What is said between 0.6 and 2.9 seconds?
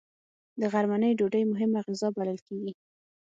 غرمنۍ ډوډۍ مهمه غذا بلل کېږي